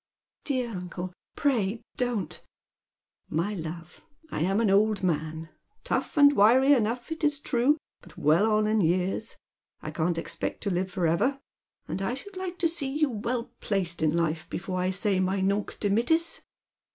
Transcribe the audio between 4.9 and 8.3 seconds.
man,— tough and wiry enough, it is true, but